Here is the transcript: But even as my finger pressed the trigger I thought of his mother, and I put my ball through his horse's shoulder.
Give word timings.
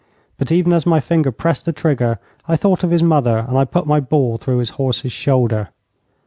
But 0.39 0.51
even 0.51 0.73
as 0.73 0.87
my 0.87 0.99
finger 0.99 1.31
pressed 1.31 1.65
the 1.67 1.71
trigger 1.71 2.17
I 2.47 2.55
thought 2.55 2.83
of 2.83 2.89
his 2.89 3.03
mother, 3.03 3.45
and 3.47 3.55
I 3.55 3.65
put 3.65 3.85
my 3.85 3.99
ball 3.99 4.39
through 4.39 4.57
his 4.57 4.71
horse's 4.81 5.11
shoulder. 5.11 5.69